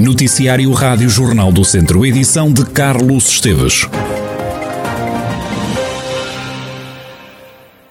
Noticiário 0.00 0.72
Rádio 0.72 1.10
Jornal 1.10 1.52
do 1.52 1.62
Centro, 1.62 2.06
edição 2.06 2.50
de 2.50 2.64
Carlos 2.64 3.28
Esteves. 3.28 3.86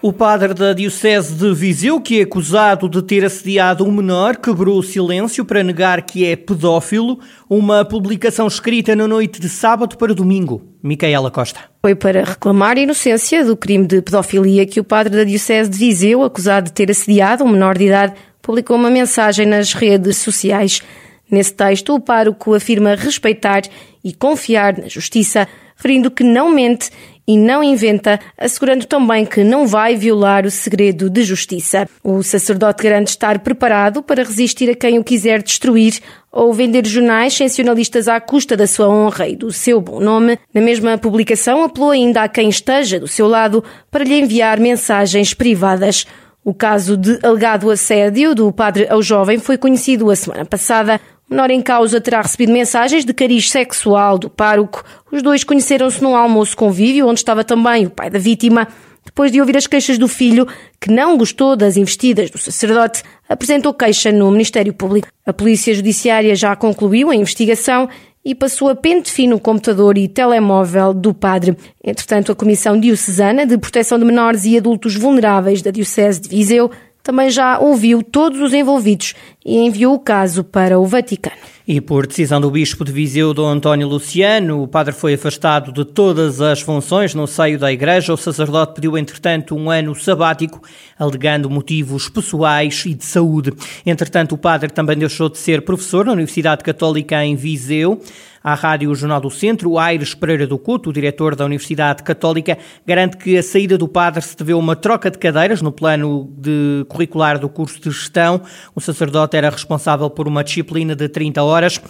O 0.01 0.11
padre 0.11 0.55
da 0.55 0.73
Diocese 0.73 1.35
de 1.35 1.53
Viseu, 1.53 2.01
que 2.01 2.19
é 2.19 2.23
acusado 2.23 2.89
de 2.89 3.03
ter 3.03 3.23
assediado 3.23 3.85
um 3.85 3.91
menor, 3.91 4.37
quebrou 4.37 4.79
o 4.79 4.83
silêncio 4.83 5.45
para 5.45 5.63
negar 5.63 6.01
que 6.01 6.25
é 6.25 6.35
pedófilo. 6.35 7.19
Uma 7.47 7.85
publicação 7.85 8.47
escrita 8.47 8.95
na 8.95 9.07
noite 9.07 9.39
de 9.39 9.47
sábado 9.47 9.95
para 9.95 10.11
domingo. 10.11 10.63
Micaela 10.81 11.29
Costa. 11.29 11.59
Foi 11.79 11.93
para 11.93 12.23
reclamar 12.23 12.75
a 12.75 12.81
inocência 12.81 13.45
do 13.45 13.55
crime 13.55 13.85
de 13.85 14.01
pedofilia 14.01 14.65
que 14.65 14.79
o 14.79 14.83
padre 14.83 15.15
da 15.15 15.23
Diocese 15.23 15.69
de 15.69 15.77
Viseu, 15.77 16.23
acusado 16.23 16.65
de 16.65 16.73
ter 16.73 16.89
assediado 16.89 17.43
um 17.43 17.49
menor 17.49 17.77
de 17.77 17.85
idade, 17.85 18.13
publicou 18.41 18.77
uma 18.77 18.89
mensagem 18.89 19.45
nas 19.45 19.73
redes 19.73 20.17
sociais. 20.17 20.81
Nesse 21.29 21.53
texto, 21.53 21.95
o 21.95 21.99
pároco 21.99 22.53
afirma 22.53 22.95
respeitar 22.95 23.61
e 24.03 24.13
confiar 24.13 24.77
na 24.77 24.87
justiça, 24.87 25.47
referindo 25.75 26.09
que 26.09 26.23
não 26.23 26.51
mente 26.51 26.89
e 27.29 27.37
não 27.37 27.63
inventa, 27.63 28.19
assegurando 28.35 28.87
também 28.87 29.23
que 29.23 29.43
não 29.43 29.67
vai 29.67 29.95
violar 29.95 30.47
o 30.47 30.49
segredo 30.49 31.11
de 31.11 31.21
justiça. 31.23 31.87
O 32.03 32.23
sacerdote 32.23 32.81
garante 32.81 33.09
estar 33.09 33.37
preparado 33.37 34.01
para 34.01 34.23
resistir 34.23 34.67
a 34.71 34.75
quem 34.75 34.97
o 34.97 35.03
quiser 35.03 35.43
destruir 35.43 35.99
ou 36.31 36.51
vender 36.51 36.87
jornais 36.87 37.35
sensacionalistas 37.35 38.07
à 38.07 38.19
custa 38.19 38.57
da 38.57 38.65
sua 38.65 38.89
honra 38.89 39.27
e 39.27 39.35
do 39.35 39.53
seu 39.53 39.79
bom 39.79 39.99
nome. 39.99 40.39
Na 40.51 40.59
mesma 40.59 40.97
publicação, 40.97 41.63
apelou 41.63 41.91
ainda 41.91 42.23
a 42.23 42.27
quem 42.27 42.49
esteja 42.49 42.99
do 42.99 43.07
seu 43.07 43.27
lado 43.27 43.63
para 43.91 44.03
lhe 44.03 44.19
enviar 44.19 44.59
mensagens 44.59 45.31
privadas. 45.31 46.07
O 46.43 46.51
caso 46.51 46.97
de 46.97 47.19
alegado 47.21 47.69
assédio 47.69 48.33
do 48.33 48.51
padre 48.51 48.87
ao 48.89 49.03
jovem 49.03 49.37
foi 49.37 49.55
conhecido 49.55 50.09
a 50.09 50.15
semana 50.15 50.45
passada. 50.45 50.99
Menor 51.29 51.51
em 51.51 51.61
causa 51.61 52.01
terá 52.01 52.21
recebido 52.21 52.51
mensagens 52.51 53.05
de 53.05 53.13
cariz 53.13 53.51
sexual 53.51 54.17
do 54.17 54.31
pároco. 54.31 54.83
Os 55.11 55.21
dois 55.21 55.43
conheceram-se 55.43 56.01
num 56.01 56.15
almoço 56.15 56.57
convívio 56.57 57.07
onde 57.07 57.19
estava 57.19 57.43
também 57.43 57.85
o 57.85 57.89
pai 57.91 58.09
da 58.09 58.17
vítima. 58.17 58.67
Depois 59.05 59.31
de 59.31 59.39
ouvir 59.39 59.55
as 59.55 59.67
queixas 59.67 59.99
do 59.99 60.07
filho, 60.07 60.47
que 60.81 60.89
não 60.89 61.17
gostou 61.17 61.55
das 61.55 61.77
investidas 61.77 62.31
do 62.31 62.39
sacerdote, 62.39 63.03
apresentou 63.27 63.73
queixa 63.75 64.11
no 64.11 64.31
Ministério 64.31 64.73
Público. 64.73 65.07
A 65.23 65.31
Polícia 65.31 65.73
Judiciária 65.73 66.35
já 66.35 66.55
concluiu 66.55 67.11
a 67.11 67.15
investigação 67.15 67.87
e 68.25 68.33
passou 68.33 68.67
a 68.69 68.75
pente 68.75 69.11
fino 69.11 69.35
o 69.35 69.39
computador 69.39 69.99
e 69.99 70.07
telemóvel 70.07 70.93
do 70.95 71.13
padre. 71.13 71.55
Entretanto, 71.83 72.31
a 72.31 72.35
Comissão 72.35 72.79
Diocesana 72.79 73.45
de 73.45 73.57
Proteção 73.57 73.99
de 73.99 74.05
Menores 74.05 74.45
e 74.45 74.57
Adultos 74.57 74.95
Vulneráveis 74.95 75.61
da 75.61 75.69
Diocese 75.69 76.21
de 76.21 76.29
Viseu 76.29 76.71
também 77.01 77.29
já 77.29 77.57
ouviu 77.59 78.03
todos 78.03 78.39
os 78.39 78.53
envolvidos 78.53 79.15
e 79.45 79.57
enviou 79.57 79.95
o 79.95 79.99
caso 79.99 80.43
para 80.43 80.79
o 80.79 80.85
Vaticano. 80.85 81.37
E 81.71 81.79
por 81.79 82.07
decisão 82.07 82.41
do 82.41 82.49
Bispo 82.49 82.83
de 82.83 82.91
Viseu, 82.91 83.31
Dom 83.31 83.47
António 83.47 83.87
Luciano, 83.87 84.63
o 84.63 84.67
padre 84.67 84.91
foi 84.91 85.13
afastado 85.13 85.71
de 85.71 85.85
todas 85.85 86.41
as 86.41 86.61
funções 86.61 87.13
no 87.13 87.27
seio 87.27 87.59
da 87.59 87.71
Igreja. 87.71 88.11
O 88.11 88.17
sacerdote 88.17 88.73
pediu, 88.73 88.97
entretanto, 88.97 89.55
um 89.55 89.69
ano 89.69 89.93
sabático, 89.93 90.61
alegando 90.97 91.47
motivos 91.47 92.09
pessoais 92.09 92.83
e 92.87 92.95
de 92.95 93.05
saúde. 93.05 93.53
Entretanto, 93.85 94.33
o 94.33 94.37
padre 94.37 94.71
também 94.71 94.97
deixou 94.97 95.29
de 95.29 95.37
ser 95.37 95.61
professor 95.61 96.05
na 96.05 96.13
Universidade 96.13 96.63
Católica 96.63 97.23
em 97.23 97.35
Viseu. 97.35 98.01
À 98.41 98.53
Rádio 98.55 98.95
Jornal 98.95 99.19
do 99.19 99.29
Centro, 99.29 99.77
Aires 99.77 100.13
Pereira 100.13 100.47
do 100.47 100.57
Couto, 100.57 100.89
o 100.89 100.93
diretor 100.93 101.35
da 101.35 101.43
Universidade 101.43 102.03
Católica, 102.03 102.57
garante 102.87 103.17
que 103.17 103.37
a 103.37 103.43
saída 103.43 103.77
do 103.77 103.85
padre 103.85 104.21
se 104.21 104.35
deveu 104.37 104.55
a 104.55 104.59
uma 104.61 104.77
troca 104.77 105.11
de 105.11 105.17
cadeiras 105.17 105.61
no 105.61 105.73
plano 105.73 106.33
de 106.37 106.85
curricular 106.87 107.37
do 107.37 107.49
curso 107.49 107.81
de 107.81 107.91
gestão. 107.91 108.41
O 108.73 108.79
sacerdote 108.79 109.35
era 109.39 109.49
responsável 109.49 110.09
por 110.09 110.27
uma 110.27 110.43
disciplina 110.43 110.95
de 110.95 111.09
30 111.09 111.41
horas. 111.41 111.81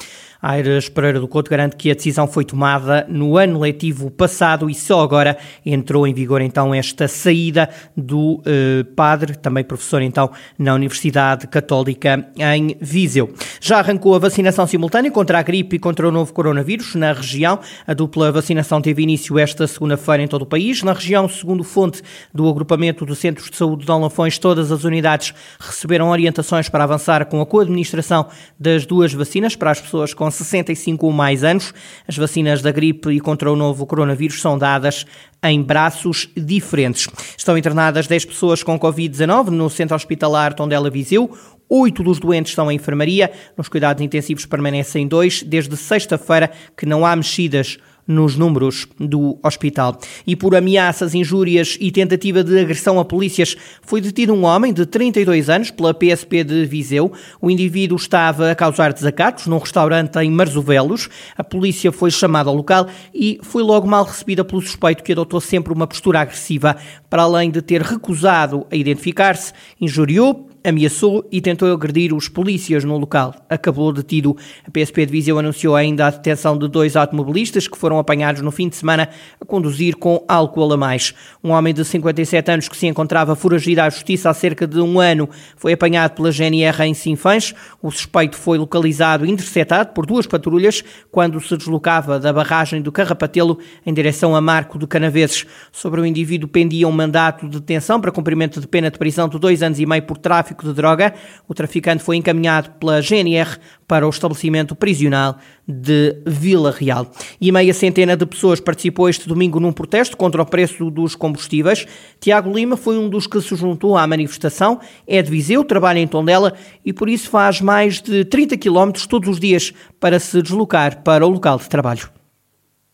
Aires 0.42 0.88
Pereira 0.88 1.20
do 1.20 1.28
Couto 1.28 1.52
garante 1.52 1.76
que 1.76 1.92
a 1.92 1.94
decisão 1.94 2.28
foi 2.28 2.46
tomada 2.46 3.06
no 3.10 3.38
ano 3.38 3.60
letivo 3.60 4.10
passado 4.10 4.70
e 4.70 4.74
só 4.74 5.02
agora 5.02 5.38
entrou 5.66 6.08
em 6.08 6.14
vigor 6.14 6.42
então 6.42 6.74
esta 6.74 7.08
saída 7.08 7.70
do 7.96 8.42
eh, 8.46 8.86
padre, 8.96 9.36
também 9.36 9.64
professor 9.64 10.02
então 10.02 10.32
na 10.58 10.74
Universidade 10.74 11.46
Católica 11.48 12.26
em 12.38 12.78
Viseu. 12.80 13.34
Já 13.60 13.80
arrancou 13.80 14.16
a 14.16 14.20
vacinação 14.20 14.66
simultânea 14.66 15.12
contra 15.12 15.40
a 15.40 15.42
gripe 15.42 15.76
e 15.76 15.80
contra 15.80 16.08
o 16.08 16.12
novo 16.12 16.34
coronavírus 16.34 16.96
na 16.96 17.12
região. 17.12 17.60
A 17.86 17.94
dupla 17.94 18.32
vacinação 18.32 18.82
teve 18.82 19.04
início 19.04 19.38
esta 19.38 19.68
segunda-feira 19.68 20.24
em 20.24 20.28
todo 20.28 20.44
o 20.44 20.46
país. 20.46 20.84
Na 20.84 20.94
região, 20.94 21.28
segundo 21.28 21.64
fonte 21.64 22.02
do 22.34 22.48
agrupamento 22.48 23.06
de 23.06 23.16
centros 23.16 23.50
de 23.50 23.58
saúde 23.58 23.86
de 23.86 23.92
Lafões, 23.92 24.38
todas 24.38 24.72
as 24.72 24.86
unidades 24.86 25.34
receberam 25.60 26.10
orientações 26.10 26.70
para 26.70 26.86
avançar 26.86 27.26
com 27.26 27.42
a 27.42 27.46
coadministração 27.46 28.28
das 28.58 28.86
duas 28.86 29.14
vacinas 29.14 29.56
para 29.56 29.72
as 29.72 29.82
pessoas 29.82 30.14
com 30.14 30.29
65 30.32 31.06
ou 31.06 31.12
mais 31.12 31.44
anos. 31.44 31.74
As 32.08 32.18
vacinas 32.18 32.62
da 32.62 32.72
gripe 32.72 33.10
e 33.12 33.20
contra 33.20 33.52
o 33.52 33.56
novo 33.56 33.86
coronavírus 33.86 34.42
são 34.42 34.58
dadas 34.58 35.06
em 35.44 35.62
braços 35.62 36.30
diferentes. 36.36 37.08
Estão 37.38 37.58
internadas 37.58 38.08
10 38.08 38.26
pessoas 38.26 38.64
com 38.64 38.80
Covid-19 38.80 39.48
no 39.48 39.70
Centro 39.70 39.96
Hospitalar 39.96 40.54
Tondela 40.54 40.90
Viseu. 40.90 41.36
Oito 41.70 42.02
dos 42.02 42.20
doentes 42.20 42.52
estão 42.52 42.72
em 42.72 42.76
enfermaria. 42.76 43.32
Nos 43.56 43.70
cuidados 43.70 44.02
intensivos 44.04 44.46
permanecem 44.46 45.08
dois. 45.08 45.44
Desde 45.44 45.78
sexta-feira 45.78 46.52
que 46.76 46.86
não 46.86 47.06
há 47.06 47.16
mexidas 47.16 47.78
nos 48.10 48.36
números 48.36 48.88
do 49.00 49.38
hospital. 49.44 50.00
E 50.26 50.36
por 50.36 50.56
ameaças, 50.56 51.14
injúrias 51.14 51.78
e 51.80 51.92
tentativa 51.92 52.44
de 52.44 52.60
agressão 52.60 53.00
a 53.00 53.06
polícias, 53.06 53.56
foi 53.84 54.02
detido 54.02 54.34
um 54.34 54.46
homem 54.46 54.74
de 54.74 54.88
32 54.88 55.48
anos 55.48 55.70
pela 55.70 55.94
PSP 55.94 56.44
de 56.44 56.66
Viseu. 56.66 57.14
O 57.40 57.52
indivíduo 57.52 57.98
estava 57.98 58.50
a 58.50 58.56
causar 58.56 58.92
desacatos 58.92 59.46
num 59.46 59.60
restaurante 59.60 60.18
em 60.18 60.32
Marzovelos. 60.32 61.08
A 61.38 61.44
polícia 61.44 61.92
foi 61.92 62.10
chamada 62.10 62.50
ao 62.50 62.56
local 62.56 62.88
e 63.14 63.40
foi 63.44 63.62
logo 63.62 63.88
mal 63.88 64.04
recebida 64.04 64.44
pelo 64.44 64.62
suspeito 64.62 65.04
que 65.04 65.12
adotou 65.12 65.40
sempre 65.40 65.72
uma 65.72 65.86
postura 65.86 66.22
agressiva. 66.22 66.78
Para 67.08 67.24
além 67.24 67.52
de 67.52 67.62
ter 67.62 67.84
recusado 67.84 68.66
a 68.72 68.76
identificar-se, 68.76 69.54
injuriou, 69.80 70.49
ameaçou 70.70 71.28
e 71.32 71.42
tentou 71.42 71.72
agredir 71.72 72.14
os 72.14 72.30
polícias 72.30 72.84
no 72.84 72.98
local. 72.98 73.36
Acabou 73.50 73.92
detido. 73.92 74.38
A 74.66 74.72
PSP 74.72 75.06
de 75.06 75.12
Viseu 75.12 75.38
anunciou 75.38 75.76
ainda 75.76 76.08
a 76.08 76.10
detenção 76.10 76.58
de 76.58 76.68
dois 76.68 76.96
automobilistas 76.96 77.68
que 77.68 77.78
foram 77.78 78.00
apanhados 78.00 78.42
no 78.42 78.52
fim 78.52 78.70
de 78.70 78.76
semana 78.76 79.10
a 79.40 79.46
conduzir 79.46 79.96
com 79.96 80.24
álcool 80.28 80.74
a 80.74 80.78
mais. 80.78 81.14
Um 81.44 81.52
homem 81.52 81.74
de 81.74 81.84
57 81.84 82.52
anos 82.52 82.70
que 82.70 82.78
se 82.78 82.88
encontrava 82.88 83.36
foragido 83.36 83.82
à 83.82 83.90
justiça 83.90 84.30
há 84.30 84.34
cerca 84.34 84.66
de 84.66 84.80
um 84.80 85.00
ano 85.00 85.30
foi 85.58 85.74
apanhado 85.74 86.16
pela 86.16 86.32
GNR 86.32 86.84
em 86.84 86.94
Sinfãs. 86.94 87.54
O 87.82 87.92
suspeito 87.92 88.38
foi 88.38 88.58
localizado 88.58 89.26
e 89.26 89.32
interceptado 89.32 89.94
por 89.94 90.06
duas 90.06 90.28
patrulhas 90.28 90.84
quando 91.12 91.40
se 91.42 91.58
deslocava 91.58 92.20
da 92.20 92.32
barragem 92.32 92.82
do 92.82 92.92
Carrapatelo 92.92 93.60
em 93.86 93.94
direção 93.94 94.36
a 94.36 94.42
Marco 94.42 94.78
de 94.78 94.88
Canaveses. 94.88 95.46
Sobre 95.72 96.02
o 96.02 96.06
indivíduo 96.06 96.48
pendia 96.48 96.88
um 96.88 96.92
mandato 96.92 97.48
de 97.48 97.60
detenção 97.60 98.00
para 98.00 98.12
cumprimento 98.12 98.62
de 98.62 98.68
pena 98.68 98.92
de 98.92 98.98
prisão 98.98 99.28
de 99.28 99.40
dois 99.40 99.64
anos 99.64 99.80
e 99.80 99.86
meio 99.86 100.04
por 100.04 100.18
tráfico 100.18 100.59
tráfico 100.60 100.68
de 100.68 100.74
droga. 100.74 101.14
O 101.48 101.54
traficante 101.54 102.04
foi 102.04 102.18
encaminhado 102.18 102.72
pela 102.72 103.02
GNR 103.02 103.58
para 103.88 104.06
o 104.06 104.10
estabelecimento 104.10 104.76
prisional 104.76 105.38
de 105.68 106.16
Vila 106.26 106.72
Real. 106.72 107.10
E 107.40 107.52
meia 107.52 107.74
centena 107.74 108.16
de 108.16 108.26
pessoas 108.26 108.60
participou 108.60 109.10
este 109.10 109.28
domingo 109.28 109.60
num 109.60 109.72
protesto 109.72 110.18
contra 110.18 110.42
o 110.42 110.46
preço 110.46 110.92
dos 110.92 111.16
combustíveis. 111.16 111.86
Tiago 112.20 112.54
Lima 112.54 112.78
foi 112.78 112.98
um 112.98 113.10
dos 113.10 113.26
que 113.26 113.42
se 113.42 113.56
juntou 113.56 113.98
à 113.98 114.06
manifestação. 114.06 114.80
É 115.08 115.22
de 115.22 115.32
Viseu, 115.32 115.64
trabalha 115.64 116.00
em 116.00 116.08
Tondela 116.08 116.54
e 116.86 116.94
por 116.94 117.10
isso 117.10 117.30
faz 117.30 117.62
mais 117.62 118.02
de 118.02 118.26
30 118.26 118.58
quilómetros 118.58 119.08
todos 119.08 119.30
os 119.30 119.40
dias 119.40 119.74
para 120.00 120.20
se 120.20 120.42
deslocar 120.42 121.02
para 121.04 121.26
o 121.26 121.30
local 121.30 121.58
de 121.58 121.70
trabalho. 121.70 122.19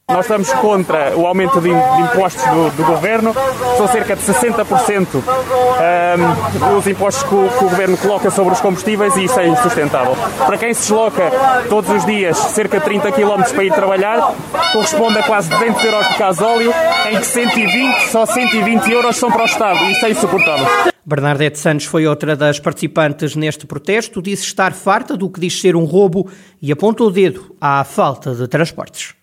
Nós 0.08 0.26
estamos 0.26 0.54
contra 0.54 1.18
o 1.18 1.26
aumento 1.26 1.60
de, 1.60 1.70
impostos 1.70 2.44
do, 2.44 2.70
do 2.78 2.86
governo, 2.86 3.34
são 3.76 3.88
cerca 3.88 4.16
de 4.16 4.22
60% 4.22 5.08
um, 5.16 6.78
os 6.78 6.88
impostos 6.88 7.24
que 7.24 7.34
o, 7.34 7.50
que 7.50 7.66
o, 7.66 7.70
governo 7.70 7.98
coloca 7.98 8.30
sobre 8.30 8.54
os 8.54 8.62
combustíveis 8.62 9.16
e 9.18 9.24
isso 9.24 9.40
é 9.40 9.48
insustentável. 9.48 10.16
Para 10.46 10.60
quem 10.60 10.76
se 10.76 10.82
desloca 10.82 11.32
todos 11.68 11.90
os 11.90 12.06
dias 12.06 12.38
cerca 12.38 12.78
de 12.78 12.86
30 12.86 13.12
km 13.14 13.44
para 13.52 13.64
ir 13.64 13.74
trabalhar, 13.74 14.36
corresponde 14.72 15.18
a 15.18 15.24
quase 15.24 15.50
200 15.50 15.84
euros 15.84 16.08
de 16.08 16.18
gasóleo, 16.20 16.74
em 17.10 17.20
que 17.20 17.26
120, 17.26 18.10
só 18.12 18.28
120 18.28 18.92
euros 18.92 19.18
são 19.18 19.32
para 19.32 19.42
o 19.42 19.46
Estado. 19.46 19.84
Isso 19.90 20.06
é 20.06 20.12
insuportável. 20.12 20.68
Bernadette 21.04 21.58
Santos 21.58 21.88
foi 21.88 22.06
outra 22.06 22.36
das 22.36 22.60
participantes 22.60 23.36
neste 23.36 23.66
protesto, 23.66 24.22
disse 24.22 24.44
estar 24.44 24.72
farta 24.72 25.18
do 25.18 25.30
que 25.30 25.40
diz 25.40 25.60
ser 25.60 25.76
um 25.76 25.84
roubo 25.84 26.30
e 26.62 26.72
apontou 26.72 27.08
o 27.08 27.12
dedo 27.12 27.56
à 27.60 27.84
falta 27.84 28.36
de 28.36 28.48
transportes. 28.48 29.16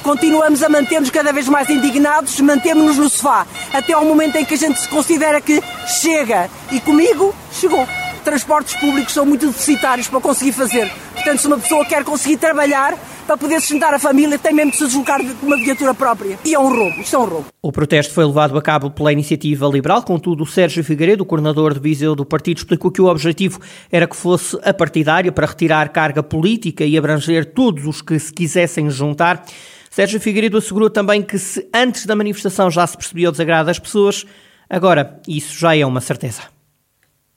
Continuamos 0.00 0.64
a 0.64 0.68
manter-nos 0.68 1.10
cada 1.10 1.32
vez 1.32 1.46
mais 1.46 1.70
indignados, 1.70 2.40
mantemos-nos 2.40 2.96
no 2.96 3.08
sofá, 3.08 3.46
até 3.72 3.92
ao 3.92 4.04
momento 4.04 4.34
em 4.36 4.44
que 4.44 4.54
a 4.54 4.56
gente 4.56 4.80
se 4.80 4.88
considera 4.88 5.40
que 5.40 5.62
chega. 6.00 6.50
E 6.72 6.80
comigo, 6.80 7.32
chegou. 7.52 7.86
Transportes 8.24 8.74
públicos 8.76 9.12
são 9.12 9.24
muito 9.24 9.46
deficitários 9.46 10.08
para 10.08 10.20
conseguir 10.20 10.52
fazer. 10.52 10.90
Portanto, 11.14 11.40
se 11.40 11.46
uma 11.46 11.58
pessoa 11.58 11.84
quer 11.84 12.02
conseguir 12.02 12.36
trabalhar, 12.36 12.98
para 13.26 13.36
poder 13.36 13.60
sustentar 13.60 13.94
a 13.94 13.98
família, 13.98 14.38
tem 14.38 14.52
mesmo 14.52 14.72
de 14.72 14.78
se 14.78 14.86
deslocar 14.86 15.20
com 15.22 15.46
uma 15.46 15.56
viatura 15.56 15.94
própria. 15.94 16.38
E 16.44 16.54
é 16.54 16.58
um 16.58 16.68
roubo, 16.68 17.00
isto 17.00 17.16
é 17.16 17.18
um 17.18 17.24
roubo. 17.24 17.46
O 17.60 17.72
protesto 17.72 18.12
foi 18.12 18.24
levado 18.24 18.56
a 18.56 18.62
cabo 18.62 18.90
pela 18.90 19.12
iniciativa 19.12 19.66
liberal, 19.66 20.02
contudo, 20.02 20.42
o 20.42 20.46
Sérgio 20.46 20.82
Figueiredo, 20.82 21.22
o 21.22 21.26
coordenador 21.26 21.74
de 21.74 21.80
Viseu 21.80 22.14
do 22.14 22.24
partido, 22.24 22.58
explicou 22.58 22.90
que 22.90 23.00
o 23.00 23.06
objetivo 23.06 23.60
era 23.90 24.06
que 24.06 24.16
fosse 24.16 24.58
apartidário 24.64 25.32
para 25.32 25.46
retirar 25.46 25.88
carga 25.90 26.22
política 26.22 26.84
e 26.84 26.98
abranger 26.98 27.46
todos 27.46 27.86
os 27.86 28.02
que 28.02 28.18
se 28.18 28.32
quisessem 28.32 28.90
juntar. 28.90 29.44
Sérgio 29.90 30.20
Figueiredo 30.20 30.56
assegurou 30.56 30.88
também 30.88 31.22
que 31.22 31.38
se 31.38 31.68
antes 31.74 32.06
da 32.06 32.16
manifestação 32.16 32.70
já 32.70 32.86
se 32.86 32.96
percebia 32.96 33.28
o 33.28 33.32
desagrado 33.32 33.66
das 33.66 33.78
pessoas, 33.78 34.24
agora 34.68 35.20
isso 35.28 35.58
já 35.58 35.76
é 35.76 35.84
uma 35.84 36.00
certeza. 36.00 36.42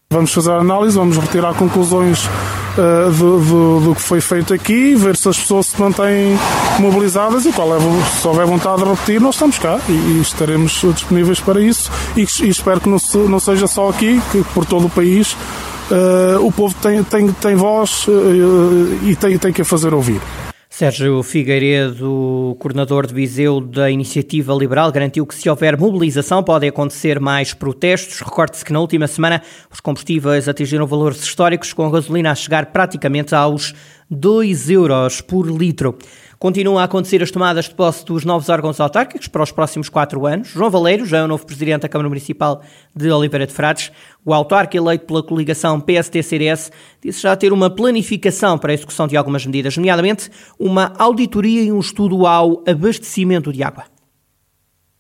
Vamos 0.10 0.34
fazer 0.34 0.52
a 0.52 0.60
análise, 0.60 0.98
vamos 0.98 1.18
retirar 1.18 1.54
conclusões 1.56 2.20
uh, 2.78 3.12
do, 3.12 3.40
do, 3.40 3.80
do, 3.82 3.96
que 3.96 4.02
foi 4.02 4.22
feito 4.22 4.54
aqui, 4.54 4.96
ver 4.96 5.16
se 5.16 5.28
as 5.30 5.38
pessoas 5.38 5.68
se 5.68 5.80
mantêm 5.80 6.38
mobilizadas 6.80 7.46
e 7.46 7.52
qual 7.52 7.76
é, 7.76 7.80
se 8.20 8.28
houver 8.28 8.46
vontade 8.46 8.84
de 8.84 8.90
repetir, 8.90 9.22
nós 9.22 9.36
estamos 9.36 9.58
cá 9.58 9.80
e, 9.88 9.92
e 9.92 10.22
estaremos 10.22 10.82
disponíveis 10.94 11.40
para 11.40 11.60
isso 11.60 11.92
e, 12.16 12.22
e 12.22 12.50
espero 12.50 12.80
que 12.80 12.90
não, 12.90 13.00
se, 13.00 13.18
não, 13.18 13.40
seja 13.40 13.68
só 13.68 13.90
aqui, 13.90 14.22
que 14.32 14.44
por 14.54 14.66
todo 14.66 14.88
o 14.88 14.90
país 14.90 15.34
uh, 15.92 16.46
o 16.46 16.52
povo 16.52 16.76
tem, 16.82 17.04
tem, 17.04 17.28
tem 17.32 17.56
voz 17.56 18.08
uh, 18.08 19.00
e 19.04 19.16
tem, 19.16 19.38
tem 19.38 19.54
que 19.54 19.62
a 19.62 19.66
fazer 19.66 19.94
ouvir. 19.94 20.22
Sérgio 20.78 21.24
Figueiredo, 21.24 22.54
coordenador 22.60 23.08
de 23.08 23.14
Viseu 23.14 23.62
da 23.62 23.90
Iniciativa 23.90 24.54
Liberal, 24.54 24.92
garantiu 24.92 25.26
que 25.26 25.34
se 25.34 25.50
houver 25.50 25.80
mobilização 25.80 26.44
podem 26.44 26.68
acontecer 26.68 27.18
mais 27.18 27.54
protestos. 27.54 28.20
Recorde-se 28.20 28.66
que 28.66 28.74
na 28.74 28.82
última 28.82 29.08
semana 29.08 29.42
os 29.72 29.80
combustíveis 29.80 30.50
atingiram 30.50 30.86
valores 30.86 31.24
históricos, 31.24 31.72
com 31.72 31.86
a 31.86 31.90
gasolina 31.90 32.30
a 32.30 32.36
chegar 32.36 32.66
praticamente 32.74 33.34
aos 33.34 33.74
2 34.10 34.70
euros 34.70 35.22
por 35.22 35.48
litro. 35.48 35.98
Continuam 36.38 36.78
a 36.78 36.84
acontecer 36.84 37.24
as 37.24 37.32
tomadas 37.32 37.66
de 37.66 37.74
posse 37.74 38.06
dos 38.06 38.26
novos 38.26 38.50
órgãos 38.50 38.80
autárquicos 38.80 39.28
para 39.28 39.42
os 39.42 39.52
próximos 39.52 39.90
quatro 39.90 40.28
anos. 40.28 40.50
João 40.50 40.70
Valeiro 40.70 41.06
já 41.06 41.20
é 41.20 41.24
o 41.24 41.28
novo 41.28 41.46
presidente 41.46 41.82
da 41.82 41.90
Câmara 41.90 42.10
Municipal 42.10 42.62
de 42.96 43.10
Oliveira 43.10 43.48
de 43.48 43.54
Frades. 43.54 43.92
O 44.24 44.34
autarca 44.34 44.78
eleito 44.78 45.06
pela 45.06 45.24
coligação 45.24 45.80
PST-CDS 45.80 46.72
disse 47.02 47.22
já 47.22 47.36
ter 47.36 47.54
uma 47.54 47.70
planificação 47.70 48.58
para 48.58 48.72
a 48.72 48.76
execução 48.76 49.08
de 49.08 49.18
algumas 49.18 49.46
medidas, 49.46 49.76
nomeadamente 49.78 50.30
uma 50.60 50.94
auditoria 51.00 51.64
e 51.64 51.72
um 51.72 51.80
estudo 51.80 52.28
ao 52.28 52.64
abastecimento 52.68 53.52
de 53.52 53.64
água. 53.64 53.95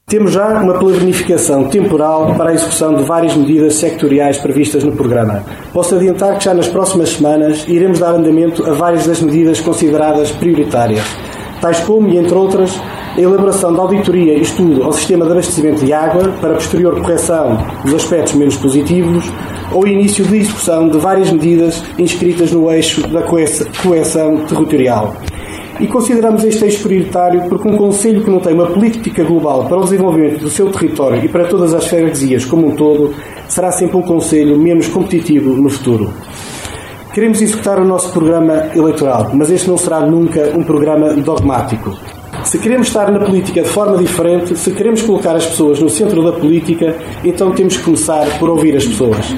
Temos 0.07 0.33
já 0.33 0.61
uma 0.61 0.77
planificação 0.77 1.67
temporal 1.67 2.35
para 2.35 2.51
a 2.51 2.53
execução 2.53 2.93
de 2.93 3.03
várias 3.03 3.35
medidas 3.35 3.75
sectoriais 3.75 4.37
previstas 4.37 4.83
no 4.83 4.91
programa. 4.91 5.43
Posso 5.73 5.95
adiantar 5.95 6.37
que 6.37 6.45
já 6.45 6.53
nas 6.53 6.67
próximas 6.67 7.09
semanas 7.09 7.65
iremos 7.67 7.99
dar 7.99 8.13
andamento 8.13 8.63
a 8.69 8.73
várias 8.73 9.07
das 9.07 9.19
medidas 9.21 9.59
consideradas 9.59 10.31
prioritárias 10.31 11.03
tais 11.65 11.79
como, 11.79 12.07
entre 12.09 12.35
outras, 12.35 12.79
a 13.17 13.19
elaboração 13.19 13.73
de 13.73 13.79
auditoria 13.79 14.33
e 14.33 14.41
estudo 14.41 14.83
ao 14.83 14.93
sistema 14.93 15.25
de 15.25 15.31
abastecimento 15.31 15.83
de 15.83 15.91
água 15.91 16.31
para 16.41 16.53
posterior 16.53 17.01
correção 17.01 17.57
dos 17.83 17.95
aspectos 17.95 18.33
menos 18.33 18.55
positivos 18.57 19.23
ou 19.71 19.87
início 19.87 20.23
de 20.25 20.37
execução 20.37 20.89
de 20.89 20.99
várias 20.99 21.31
medidas 21.31 21.83
inscritas 21.97 22.51
no 22.51 22.69
eixo 22.71 23.07
da 23.07 23.23
coesão 23.23 24.45
territorial. 24.45 25.15
E 25.79 25.87
consideramos 25.87 26.43
este 26.45 26.63
eixo 26.63 26.83
prioritário 26.83 27.49
porque 27.49 27.67
um 27.67 27.75
Conselho 27.75 28.23
que 28.23 28.29
não 28.29 28.39
tem 28.39 28.53
uma 28.53 28.67
política 28.67 29.23
global 29.23 29.65
para 29.65 29.77
o 29.77 29.83
desenvolvimento 29.83 30.39
do 30.39 30.49
seu 30.49 30.71
território 30.71 31.23
e 31.23 31.27
para 31.27 31.45
todas 31.45 31.73
as 31.73 31.85
freguesias 31.87 32.45
como 32.45 32.67
um 32.67 32.75
todo, 32.75 33.13
será 33.49 33.71
sempre 33.71 33.97
um 33.97 34.01
Conselho 34.01 34.57
menos 34.57 34.87
competitivo 34.87 35.49
no 35.53 35.69
futuro. 35.69 36.13
Queremos 37.13 37.41
executar 37.41 37.79
o 37.79 37.85
nosso 37.85 38.11
programa 38.11 38.69
eleitoral, 38.73 39.31
mas 39.33 39.49
este 39.49 39.67
não 39.67 39.77
será 39.77 40.01
nunca 40.01 40.51
um 40.55 40.63
programa 40.63 41.13
dogmático. 41.13 41.97
Se 42.43 42.57
queremos 42.59 42.87
estar 42.87 43.11
na 43.11 43.19
política 43.19 43.61
de 43.61 43.69
forma 43.69 43.97
diferente, 43.97 44.55
se 44.57 44.71
queremos 44.71 45.01
colocar 45.01 45.35
as 45.35 45.45
pessoas 45.45 45.79
no 45.79 45.89
centro 45.89 46.23
da 46.23 46.31
política, 46.31 46.95
então 47.23 47.51
temos 47.51 47.77
que 47.77 47.83
começar 47.83 48.37
por 48.37 48.49
ouvir 48.49 48.75
as 48.75 48.85
pessoas. 48.85 49.33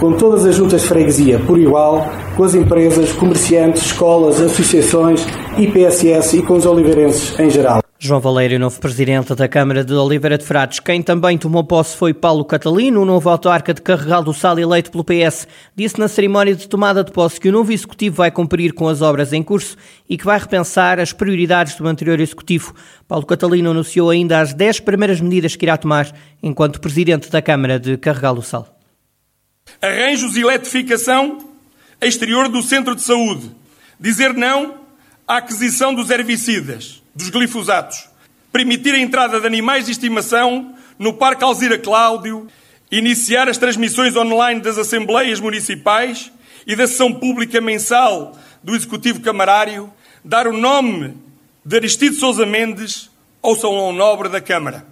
Com 0.00 0.12
todas 0.12 0.44
as 0.44 0.54
juntas 0.54 0.82
de 0.82 0.88
freguesia 0.88 1.38
por 1.38 1.58
igual, 1.58 2.08
com 2.36 2.44
as 2.44 2.54
empresas, 2.54 3.12
comerciantes, 3.12 3.82
escolas, 3.86 4.40
associações, 4.40 5.26
IPSS 5.58 6.36
e 6.36 6.42
com 6.42 6.54
os 6.54 6.66
oliveirenses 6.66 7.38
em 7.38 7.48
geral. 7.48 7.82
João 7.98 8.20
Valério, 8.20 8.58
novo 8.58 8.78
presidente 8.78 9.34
da 9.34 9.48
Câmara 9.48 9.82
de 9.82 9.94
Oliveira 9.94 10.36
de 10.36 10.44
Frades. 10.44 10.80
Quem 10.80 11.02
também 11.02 11.38
tomou 11.38 11.64
posse 11.64 11.96
foi 11.96 12.12
Paulo 12.12 12.44
Catalino, 12.44 13.00
o 13.00 13.04
novo 13.06 13.30
autarca 13.30 13.72
de 13.72 13.80
Carregal 13.80 14.22
do 14.22 14.34
Sal 14.34 14.58
eleito 14.58 14.90
pelo 14.90 15.02
PS. 15.02 15.48
Disse 15.74 15.98
na 15.98 16.06
cerimónia 16.06 16.54
de 16.54 16.68
tomada 16.68 17.02
de 17.02 17.10
posse 17.10 17.40
que 17.40 17.48
o 17.48 17.52
novo 17.52 17.72
executivo 17.72 18.16
vai 18.16 18.30
cumprir 18.30 18.74
com 18.74 18.86
as 18.86 19.00
obras 19.00 19.32
em 19.32 19.42
curso 19.42 19.78
e 20.06 20.18
que 20.18 20.26
vai 20.26 20.38
repensar 20.38 21.00
as 21.00 21.14
prioridades 21.14 21.74
do 21.76 21.88
anterior 21.88 22.20
executivo. 22.20 22.74
Paulo 23.08 23.24
Catalino 23.24 23.70
anunciou 23.70 24.10
ainda 24.10 24.40
as 24.40 24.52
10 24.52 24.80
primeiras 24.80 25.18
medidas 25.18 25.56
que 25.56 25.64
irá 25.64 25.78
tomar 25.78 26.14
enquanto 26.42 26.82
presidente 26.82 27.30
da 27.30 27.40
Câmara 27.40 27.80
de 27.80 27.96
Carregal 27.96 28.34
do 28.34 28.42
Sal. 28.42 28.68
Arranjos 29.80 30.34
de 30.34 30.42
eletrificação 30.42 31.38
exterior 32.00 32.48
do 32.50 32.60
centro 32.60 32.94
de 32.94 33.00
saúde. 33.00 33.50
Dizer 33.98 34.34
não 34.34 34.85
à 35.26 35.38
aquisição 35.38 35.94
dos 35.94 36.10
herbicidas 36.10 37.02
dos 37.14 37.30
glifosatos, 37.30 38.08
permitir 38.52 38.94
a 38.94 38.98
entrada 38.98 39.40
de 39.40 39.46
animais 39.46 39.86
de 39.86 39.92
estimação 39.92 40.74
no 40.98 41.14
Parque 41.14 41.42
Alzira 41.42 41.78
Cláudio, 41.78 42.46
iniciar 42.90 43.48
as 43.48 43.58
transmissões 43.58 44.14
online 44.16 44.60
das 44.60 44.78
Assembleias 44.78 45.40
Municipais 45.40 46.30
e 46.66 46.76
da 46.76 46.86
sessão 46.86 47.12
pública 47.12 47.60
mensal 47.60 48.38
do 48.62 48.76
Executivo 48.76 49.20
Camarário, 49.20 49.92
dar 50.24 50.46
o 50.46 50.52
nome 50.52 51.16
de 51.64 51.76
Aristides 51.76 52.20
Sousa 52.20 52.46
Mendes 52.46 53.10
ao 53.42 53.56
Salão 53.56 53.92
Nobre 53.92 54.28
da 54.28 54.40
Câmara. 54.40 54.86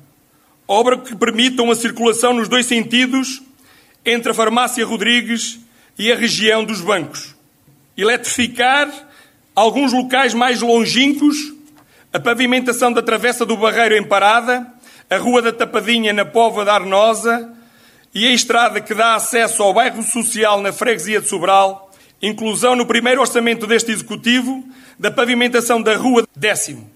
Obra 0.67 0.99
que 0.99 1.15
permitam 1.15 1.71
a 1.71 1.77
circulação 1.77 2.33
nos 2.33 2.49
dois 2.49 2.67
sentidos 2.67 3.43
entre 4.05 4.31
a 4.31 4.35
Farmácia 4.35 4.85
Rodrigues 4.85 5.59
e 5.99 6.11
a 6.11 6.17
região 6.17 6.65
dos 6.65 6.81
bancos. 6.81 7.35
Eletrificar 7.97 8.91
alguns 9.55 9.93
locais 9.93 10.35
mais 10.35 10.61
longínquos 10.61 11.55
a 12.15 12.21
pavimentação 12.21 12.93
da 12.93 13.03
Travessa 13.03 13.45
do 13.45 13.57
Barreiro 13.57 13.97
em 13.97 14.05
Parada, 14.05 14.65
a 15.11 15.17
Rua 15.17 15.43
da 15.43 15.53
Tapadinha 15.53 16.13
na 16.13 16.25
Pova 16.25 16.65
da 16.65 16.75
Arnosa 16.75 17.53
e 18.15 18.25
a 18.25 18.31
estrada 18.31 18.81
que 18.81 18.95
dá 18.95 19.17
acesso 19.17 19.65
ao 19.65 19.75
bairro 19.75 20.01
social 20.01 20.61
na 20.61 20.73
Freguesia 20.73 21.21
de 21.21 21.29
Sobral, 21.29 21.91
inclusão 22.23 22.77
no 22.77 22.87
primeiro 22.87 23.21
orçamento 23.21 23.67
deste 23.67 23.91
Executivo 23.91 24.65
da 24.97 25.11
pavimentação 25.11 25.83
da 25.83 25.97
Rua 25.97 26.25
Décimo. 26.37 26.89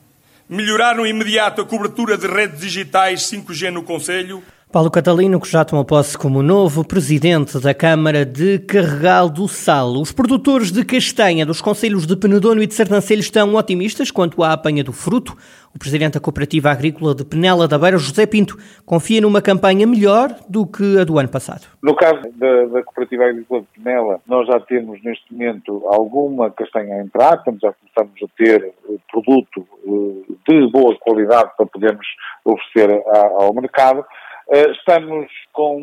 Melhorar 0.49 0.95
no 0.95 1.05
imediato 1.05 1.63
a 1.63 1.67
cobertura 1.67 2.17
de 2.17 2.29
redes 2.29 2.61
digitais 2.61 3.23
5G 3.23 3.71
no 3.71 3.83
Conselho, 3.83 4.41
Paulo 4.71 4.91
Catalino, 4.91 5.41
que 5.41 5.49
já 5.49 5.65
tomou 5.65 5.83
posse 5.83 6.17
como 6.19 6.43
novo 6.43 6.87
presidente 6.87 7.59
da 7.59 7.73
Câmara 7.73 8.27
de 8.27 8.59
Carregal 8.59 9.31
do 9.31 9.49
Sal. 9.49 9.93
Os 9.93 10.13
produtores 10.13 10.71
de 10.71 10.85
castanha 10.85 11.47
dos 11.47 11.63
conselhos 11.63 12.07
de 12.07 12.15
Penedono 12.15 12.63
e 12.63 12.67
de 12.67 12.75
Sertancelho 12.75 13.21
estão 13.21 13.55
otimistas 13.55 14.11
quanto 14.11 14.43
à 14.43 14.53
apanha 14.53 14.85
do 14.85 14.93
fruto. 14.93 15.35
O 15.75 15.79
presidente 15.79 16.15
da 16.15 16.21
Cooperativa 16.21 16.71
Agrícola 16.71 17.15
de 17.15 17.25
Penela 17.25 17.67
da 17.67 17.79
Beira, 17.79 17.97
José 17.97 18.27
Pinto, 18.27 18.59
confia 18.85 19.23
numa 19.23 19.41
campanha 19.41 19.87
melhor 19.87 20.37
do 20.47 20.67
que 20.67 20.99
a 20.99 21.05
do 21.05 21.19
ano 21.19 21.31
passado. 21.31 21.67
No 21.83 21.97
caso 21.97 22.21
da, 22.37 22.65
da 22.67 22.83
Cooperativa 22.83 23.25
Agrícola 23.25 23.63
de 23.63 23.83
Penela, 23.83 24.21
nós 24.27 24.47
já 24.47 24.61
temos 24.61 25.03
neste 25.03 25.33
momento 25.33 25.83
alguma 25.87 26.51
castanha 26.51 26.97
a 26.97 27.01
entrar, 27.01 27.43
já 27.63 27.73
começamos 27.73 28.23
a 28.23 28.27
ter 28.37 28.65
eh, 28.65 28.97
produto 29.11 29.67
eh, 29.87 30.35
de 30.47 30.71
boa 30.71 30.95
qualidade 31.01 31.53
para 31.57 31.65
podermos 31.65 32.07
oferecer 32.45 33.03
ao 33.39 33.55
mercado. 33.55 34.05
Eh, 34.51 34.71
estamos 34.71 35.31
com 35.53 35.77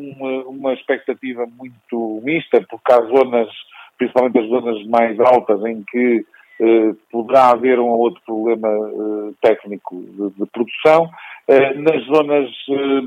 uma 0.47 0.73
expectativa 0.73 1.45
muito 1.57 2.21
mista, 2.23 2.65
porque 2.67 2.91
há 2.91 3.01
zonas, 3.01 3.49
principalmente 3.97 4.39
as 4.39 4.47
zonas 4.47 4.85
mais 4.87 5.19
altas, 5.19 5.63
em 5.65 5.83
que 5.83 6.25
eh, 6.59 6.95
poderá 7.11 7.51
haver 7.51 7.79
um 7.79 7.89
ou 7.89 7.99
outro 7.99 8.21
problema 8.25 8.67
eh, 8.69 9.33
técnico 9.41 9.95
de, 9.95 10.29
de 10.31 10.45
produção. 10.51 11.09
nas 11.75 12.03
zonas 12.05 12.49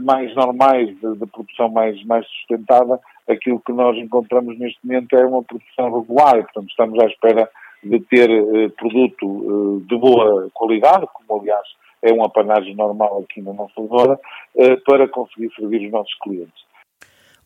mais 0.04 0.32
normais, 0.36 0.88
de, 1.00 1.16
de, 1.16 1.26
produção 1.26 1.68
mais, 1.68 2.00
mais 2.04 2.24
sustentada, 2.28 3.00
aquilo 3.28 3.58
que 3.58 3.72
nós 3.72 3.96
encontramos 3.96 4.56
neste 4.60 4.78
momento 4.84 5.16
é 5.16 5.26
uma 5.26 5.42
produção 5.42 5.92
regular, 5.92 6.36
portanto 6.44 6.68
estamos 6.68 7.02
à 7.02 7.06
espera 7.06 7.50
de 7.82 7.98
ter 7.98 8.28
produto 8.76 9.82
de 9.88 9.96
boa 9.96 10.48
qualidade, 10.54 11.06
como 11.12 11.40
aliás 11.40 11.66
é 12.02 12.12
um 12.12 12.24
apanagem 12.24 12.74
normal 12.74 13.24
aqui 13.24 13.40
na 13.42 13.52
nossa 13.52 13.86
zona, 13.86 14.18
eh, 14.56 14.76
para 14.86 15.08
conseguir 15.08 15.50
servir 15.54 15.86
os 15.86 15.92
nossos 15.92 16.14
clientes. 16.22 16.68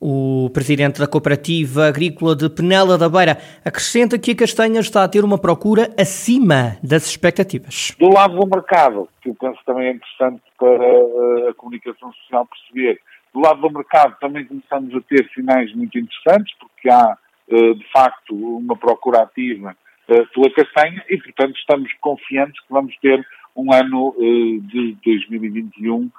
O 0.04 0.50
presidente 0.52 0.98
da 0.98 1.06
Cooperativa 1.06 1.86
Agrícola 1.86 2.34
de 2.34 2.50
Penela 2.50 2.98
da 2.98 3.08
Beira 3.08 3.38
acrescenta 3.64 4.18
que 4.18 4.32
a 4.32 4.36
castanha 4.36 4.80
está 4.80 5.04
a 5.04 5.08
ter 5.08 5.24
uma 5.24 5.38
procura 5.38 5.94
acima 5.96 6.76
das 6.82 7.06
expectativas. 7.06 7.94
Do 8.00 8.12
lado 8.12 8.34
do 8.34 8.44
mercado, 8.48 9.08
que 9.20 9.28
eu 9.28 9.36
penso 9.36 9.60
também 9.64 9.86
é 9.86 9.92
interessante 9.92 10.42
para 10.58 10.84
eh, 10.84 11.50
a 11.50 11.54
comunicação 11.54 12.12
social 12.12 12.46
perceber, 12.46 13.00
do 13.32 13.40
lado 13.40 13.60
do 13.60 13.70
mercado 13.70 14.16
também 14.20 14.44
começamos 14.44 14.92
a 14.94 15.00
ter 15.02 15.30
sinais 15.32 15.72
muito 15.74 15.96
interessantes, 15.96 16.52
porque 16.58 16.90
há, 16.90 17.16
eh, 17.48 17.74
de 17.74 17.92
facto, 17.92 18.34
uma 18.34 18.76
procura 18.76 19.22
ativa 19.22 19.76
pela 20.34 20.50
castanha 20.50 21.02
e, 21.08 21.16
portanto, 21.16 21.56
estamos 21.56 21.90
confiantes 22.00 22.60
que 22.60 22.72
vamos 22.72 22.94
ter 22.98 23.24
um 23.56 23.72
ano 23.72 24.14
de 24.18 24.96
2021 25.04 26.10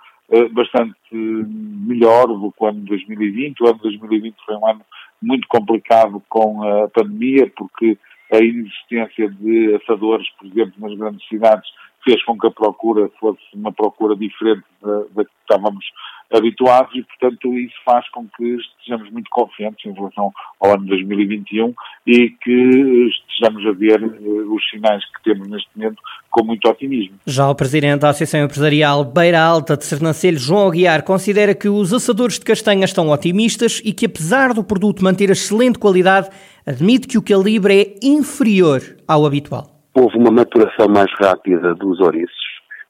bastante 0.51 0.95
melhor 1.11 2.27
do 2.27 2.51
que 2.51 2.63
o 2.63 2.67
ano 2.67 2.79
de 2.81 2.87
2020. 2.87 3.61
O 3.61 3.67
ano 3.67 3.75
de 3.75 3.83
2020 3.83 4.35
foi 4.45 4.55
um 4.55 4.67
ano 4.67 4.81
muito 5.21 5.47
complicado 5.47 6.21
com 6.27 6.63
a 6.63 6.89
pandemia, 6.89 7.51
porque 7.55 7.97
a 8.31 8.37
inexistência 8.39 9.29
de 9.29 9.75
assadores, 9.75 10.27
por 10.39 10.47
exemplo, 10.47 10.73
nas 10.77 10.97
grandes 10.97 11.27
cidades, 11.27 11.69
fez 12.03 12.21
com 12.23 12.37
que 12.37 12.47
a 12.47 12.51
procura 12.51 13.09
fosse 13.19 13.41
uma 13.53 13.71
procura 13.71 14.15
diferente 14.15 14.63
da, 14.81 15.03
da 15.15 15.25
que 15.25 15.31
estávamos 15.41 15.85
habituados 16.31 16.93
e, 16.95 17.03
portanto, 17.03 17.53
isso 17.57 17.75
faz 17.85 18.07
com 18.09 18.27
que 18.37 18.55
estejamos 18.55 19.11
muito 19.11 19.29
confiantes 19.31 19.85
em 19.85 19.93
relação 19.93 20.31
ao 20.59 20.73
ano 20.73 20.85
2021 20.85 21.73
e 22.07 22.29
que 22.29 23.09
estejamos 23.09 23.65
a 23.67 23.71
ver 23.71 24.01
eh, 24.01 24.07
os 24.49 24.69
sinais 24.69 25.03
que 25.05 25.23
temos 25.23 25.47
neste 25.47 25.69
momento 25.75 26.01
com 26.29 26.43
muito 26.45 26.67
otimismo. 26.67 27.15
Já 27.25 27.49
o 27.49 27.55
Presidente 27.55 28.01
da 28.01 28.09
Associação 28.09 28.41
Empresarial 28.41 29.03
Beira 29.05 29.41
Alta 29.41 29.77
de 29.77 29.85
Sernancelho, 29.85 30.37
João 30.37 30.67
Aguiar, 30.67 31.03
considera 31.03 31.53
que 31.53 31.69
os 31.69 31.93
assadores 31.93 32.39
de 32.39 32.45
castanha 32.45 32.85
estão 32.85 33.09
otimistas 33.09 33.81
e 33.83 33.93
que, 33.93 34.05
apesar 34.05 34.53
do 34.53 34.63
produto 34.63 35.03
manter 35.03 35.29
excelente 35.29 35.77
qualidade, 35.77 36.29
admite 36.65 37.07
que 37.07 37.17
o 37.17 37.21
calibre 37.21 37.73
é 37.81 38.05
inferior 38.05 38.81
ao 39.07 39.25
habitual. 39.25 39.69
Houve 39.93 40.17
uma 40.17 40.31
maturação 40.31 40.87
mais 40.87 41.11
rápida 41.19 41.75
dos 41.75 41.99
ouriços, 41.99 42.43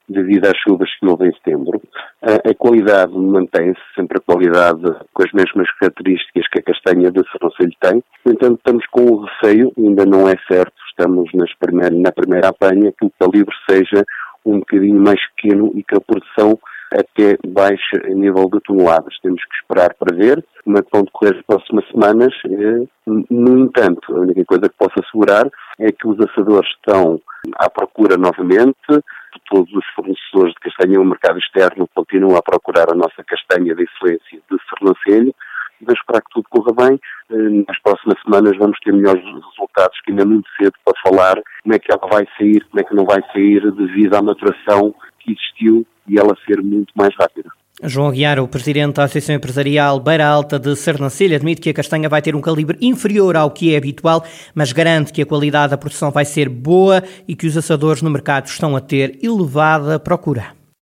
devido 0.07 0.45
às 0.45 0.57
chuvas 0.57 0.89
que 0.97 1.05
houve 1.05 1.27
em 1.27 1.33
setembro. 1.33 1.81
A, 2.23 2.53
qualidade 2.55 3.11
mantém-se, 3.11 3.81
sempre 3.95 4.17
a 4.17 4.21
qualidade 4.21 4.81
com 5.13 5.23
as 5.23 5.31
mesmas 5.33 5.69
características 5.77 6.47
que 6.47 6.59
a 6.59 6.63
castanha 6.63 7.11
de 7.11 7.21
Serrocelho 7.29 7.75
tem. 7.81 8.01
No 8.25 8.31
entanto, 8.31 8.55
estamos 8.55 8.85
com 8.87 9.01
o 9.01 9.25
receio, 9.25 9.73
ainda 9.77 10.05
não 10.05 10.29
é 10.29 10.35
certo, 10.47 10.73
estamos 10.87 11.29
na 11.33 12.11
primeira 12.13 12.47
apanha, 12.47 12.93
que 12.97 13.05
o 13.05 13.11
calibre 13.19 13.53
seja 13.69 14.05
um 14.45 14.59
bocadinho 14.59 15.01
mais 15.01 15.19
pequeno 15.35 15.71
e 15.75 15.83
que 15.83 15.95
a 15.95 16.01
produção 16.01 16.57
até 16.93 17.37
baixe 17.45 17.97
em 18.07 18.15
nível 18.15 18.49
de 18.49 18.59
toneladas. 18.61 19.19
Temos 19.21 19.43
que 19.43 19.55
esperar 19.55 19.93
para 19.95 20.15
ver 20.15 20.43
como 20.63 20.77
é 20.77 20.81
que 20.81 20.89
vão 20.91 21.03
decorrer 21.03 21.35
as 21.35 21.45
próximas 21.45 21.87
semanas. 21.89 22.33
Eh, 22.45 22.87
no 23.05 23.59
entanto, 23.59 24.15
a 24.15 24.19
única 24.19 24.45
coisa 24.45 24.69
que 24.69 24.75
posso 24.77 24.93
assegurar 25.03 25.49
é 25.79 25.91
que 25.91 26.07
os 26.07 26.17
assadores 26.19 26.69
estão 26.69 27.19
à 27.55 27.69
procura 27.69 28.15
novamente, 28.15 28.75
todos 29.49 29.71
os 29.73 29.85
fornecedores 29.95 30.53
de 30.53 30.59
castanha 30.59 30.99
no 30.99 31.05
mercado 31.05 31.39
externo 31.39 31.87
continuam 31.93 32.37
a 32.37 32.41
procurar 32.41 32.91
a 32.91 32.95
nossa 32.95 33.23
castanha 33.23 33.75
de 33.75 33.83
excelência 33.83 34.39
de 34.49 34.57
Sernancelho. 34.69 35.35
Vamos 35.81 35.99
esperar 35.99 36.21
que 36.21 36.31
tudo 36.31 36.47
corra 36.49 36.87
bem. 36.87 36.99
Eh, 37.29 37.63
nas 37.67 37.79
próximas 37.81 38.21
semanas 38.21 38.57
vamos 38.57 38.79
ter 38.79 38.93
melhores 38.93 39.23
resultados, 39.23 39.99
que 40.01 40.11
ainda 40.11 40.23
é 40.23 40.25
muito 40.25 40.49
cedo 40.57 40.73
para 40.85 40.99
falar 41.03 41.41
como 41.61 41.75
é 41.75 41.79
que 41.79 41.91
ela 41.91 42.07
vai 42.09 42.25
sair, 42.37 42.63
como 42.65 42.79
é 42.79 42.83
que 42.83 42.95
não 42.95 43.05
vai 43.05 43.21
sair 43.33 43.71
devido 43.71 44.15
à 44.15 44.21
maturação 44.21 44.95
que 45.19 45.31
existiu 45.31 45.85
e 46.07 46.17
ela 46.17 46.35
ser 46.45 46.61
muito 46.61 46.91
mais 46.95 47.13
rápida. 47.15 47.49
João 47.85 48.07
Aguiar, 48.07 48.39
o 48.39 48.47
presidente 48.47 48.95
da 48.95 49.03
Associação 49.03 49.35
Empresarial 49.35 49.99
Beira 49.99 50.25
Alta 50.25 50.57
de 50.57 50.75
Sernancelha, 50.75 51.35
admite 51.35 51.61
que 51.61 51.69
a 51.69 51.73
castanha 51.73 52.07
vai 52.07 52.21
ter 52.21 52.35
um 52.35 52.41
calibre 52.41 52.77
inferior 52.81 53.35
ao 53.35 53.51
que 53.51 53.73
é 53.73 53.77
habitual, 53.77 54.23
mas 54.55 54.71
garante 54.71 55.11
que 55.11 55.21
a 55.21 55.25
qualidade 55.25 55.71
da 55.71 55.77
produção 55.77 56.09
vai 56.09 56.23
ser 56.23 56.47
boa 56.47 57.03
e 57.27 57.35
que 57.35 57.45
os 57.45 57.57
assadores 57.57 58.01
no 58.01 58.09
mercado 58.09 58.47
estão 58.47 58.75
a 58.75 58.79
ter 58.79 59.19
elevada 59.21 59.99
procura. 59.99 60.62